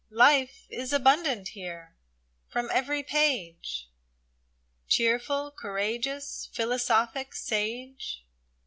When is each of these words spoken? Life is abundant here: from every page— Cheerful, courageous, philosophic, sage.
Life 0.09 0.65
is 0.71 0.91
abundant 0.93 1.49
here: 1.49 1.93
from 2.49 2.71
every 2.73 3.03
page— 3.03 3.87
Cheerful, 4.89 5.51
courageous, 5.51 6.49
philosophic, 6.51 7.35
sage. 7.35 8.23